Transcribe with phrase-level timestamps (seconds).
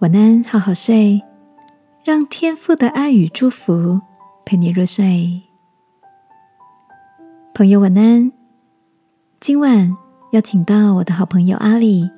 [0.00, 1.22] 晚安，好好睡，
[2.02, 4.00] 让天父的爱与祝福
[4.46, 5.42] 陪你入睡。
[7.52, 8.32] 朋友，晚安。
[9.40, 9.94] 今晚
[10.32, 12.10] 邀请到我的好朋友阿里，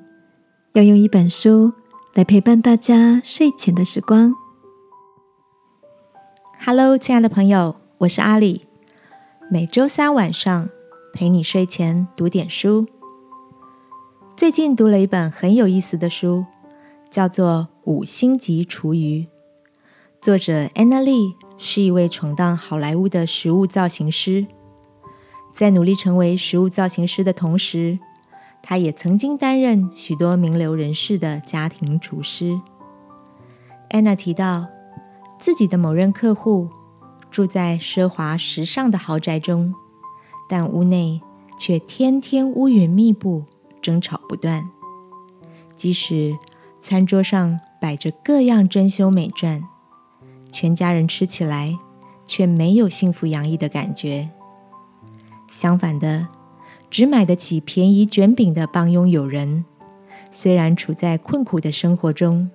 [0.75, 1.73] 要用一本书
[2.15, 4.33] 来陪伴大家睡前的时光。
[6.65, 8.65] Hello，亲爱的朋友，我是阿里。
[9.51, 10.69] 每周三晚上
[11.13, 12.87] 陪你睡前读点书。
[14.37, 16.47] 最近读了一本很有意思的书。
[17.11, 19.25] 叫做五星级厨余。
[20.21, 24.47] 作者 Anna Lee 是一位闯荡好莱坞的食物造型师，
[25.53, 27.99] 在努力成为食物造型师的同时，
[28.63, 32.57] 他也曾经担任许多名流人士的家庭厨师。
[33.91, 34.69] Anna 提到，
[35.41, 36.69] 自己的某任客户
[37.33, 39.75] 住在奢华时尚的豪宅中，
[40.49, 41.21] 但屋内
[41.59, 43.43] 却天天乌云密布，
[43.81, 44.71] 争吵不断，
[45.75, 46.39] 即使。
[46.85, 49.61] 餐桌上摆着各样珍馐美馔，
[50.53, 51.77] 全家人吃起来
[52.25, 54.31] 却没有幸福洋溢的感觉。
[55.51, 56.29] 相反的，
[56.89, 59.65] 只买得起便宜卷饼的帮佣友人，
[60.31, 62.53] 虽然处在困苦的生活中，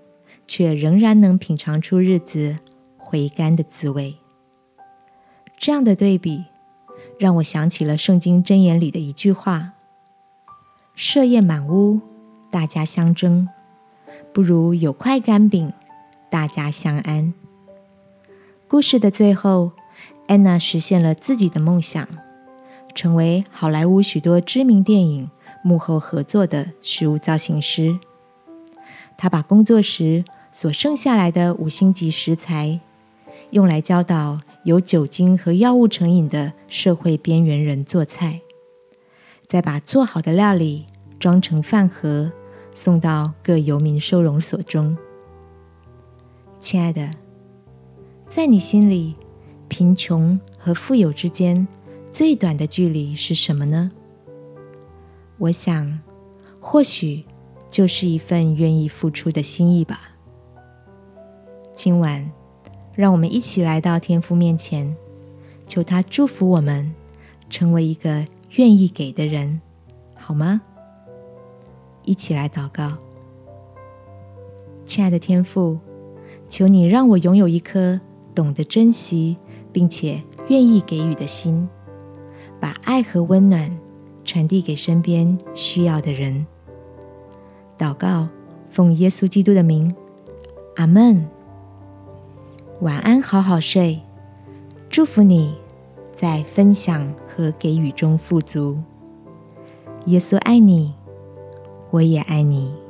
[0.48, 2.60] 却仍然能品尝出日子
[2.98, 4.16] 回甘的滋味。
[5.58, 6.46] 这样的对比，
[7.20, 9.74] 让我想起了《圣经箴言》里的一句话
[10.96, 12.00] ：“设宴满屋，
[12.50, 13.50] 大家相争。”
[14.38, 15.74] 不如有块干饼，
[16.30, 17.34] 大家相安。
[18.68, 19.72] 故事的最后，
[20.28, 22.08] 安娜实现了自己的梦想，
[22.94, 25.32] 成为好莱坞许多知名电影
[25.64, 27.98] 幕后合作的食物造型师。
[29.18, 32.80] 她把工作时所剩下来的五星级食材，
[33.50, 38.42] 用来教导有酒精和药物成瘾的社会边缘人做菜，
[39.48, 40.86] 再把做好的料理
[41.20, 42.32] 装成饭盒。
[42.78, 44.96] 送到各游民收容所中。
[46.60, 47.10] 亲爱的，
[48.30, 49.16] 在你心里，
[49.68, 51.68] 贫穷和富有之间
[52.12, 53.90] 最短的距离是什么呢？
[55.40, 56.00] 我想，
[56.60, 57.26] 或许
[57.68, 60.12] 就是一份愿意付出的心意吧。
[61.74, 62.32] 今晚，
[62.94, 64.96] 让我们一起来到天父面前，
[65.66, 66.94] 求他祝福我们，
[67.50, 69.62] 成为一个愿意给的人，
[70.14, 70.62] 好吗？
[72.08, 72.94] 一起来祷告，
[74.86, 75.78] 亲爱的天父，
[76.48, 78.00] 求你让我拥有一颗
[78.34, 79.36] 懂得珍惜
[79.74, 81.68] 并且愿意给予的心，
[82.62, 83.78] 把爱和温暖
[84.24, 86.48] 传递给身边需要的人。
[87.78, 88.30] 祷告，
[88.70, 89.94] 奉耶稣基督的名，
[90.78, 91.28] 阿门。
[92.80, 94.00] 晚安，好好睡。
[94.90, 95.58] 祝福你
[96.16, 98.78] 在分享和给予中富足。
[100.06, 100.97] 耶稣爱你。
[101.92, 102.87] 我也爱你。